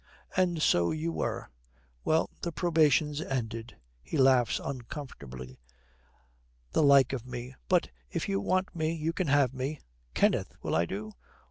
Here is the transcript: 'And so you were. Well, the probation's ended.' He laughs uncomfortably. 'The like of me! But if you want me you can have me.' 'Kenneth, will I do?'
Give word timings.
'And 0.35 0.63
so 0.63 0.89
you 0.89 1.11
were. 1.11 1.51
Well, 2.03 2.31
the 2.41 2.51
probation's 2.51 3.21
ended.' 3.21 3.77
He 4.01 4.17
laughs 4.17 4.59
uncomfortably. 4.63 5.59
'The 6.71 6.81
like 6.81 7.13
of 7.13 7.27
me! 7.27 7.53
But 7.69 7.91
if 8.09 8.27
you 8.27 8.39
want 8.41 8.75
me 8.75 8.93
you 8.95 9.13
can 9.13 9.27
have 9.27 9.53
me.' 9.53 9.79
'Kenneth, 10.15 10.53
will 10.63 10.73
I 10.75 10.87
do?' 10.87 11.11